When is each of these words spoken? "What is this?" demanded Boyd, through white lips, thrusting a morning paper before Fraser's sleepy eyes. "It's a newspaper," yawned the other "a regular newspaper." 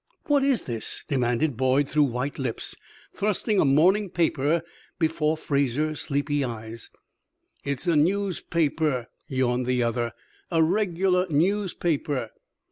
"What 0.25 0.43
is 0.43 0.63
this?" 0.63 1.03
demanded 1.07 1.55
Boyd, 1.55 1.87
through 1.87 2.05
white 2.05 2.39
lips, 2.39 2.73
thrusting 3.13 3.59
a 3.59 3.65
morning 3.65 4.09
paper 4.09 4.63
before 4.97 5.37
Fraser's 5.37 6.01
sleepy 6.01 6.43
eyes. 6.43 6.89
"It's 7.63 7.85
a 7.85 7.95
newspaper," 7.95 9.09
yawned 9.27 9.67
the 9.67 9.83
other 9.83 10.13
"a 10.49 10.63
regular 10.63 11.27
newspaper." 11.29 12.31